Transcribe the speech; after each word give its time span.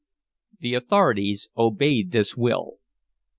The 0.59 0.73
authorities 0.73 1.47
obeyed 1.55 2.09
this 2.11 2.35
will. 2.35 2.79